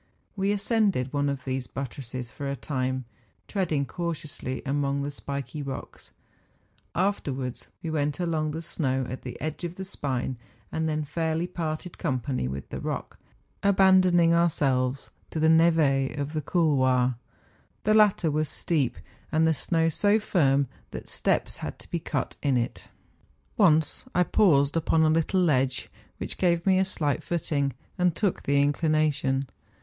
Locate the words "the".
5.03-5.11, 8.49-8.63, 9.21-9.39, 9.75-9.85, 12.69-12.79, 15.39-15.49, 16.33-16.41, 17.83-17.93, 19.47-19.53, 28.41-28.59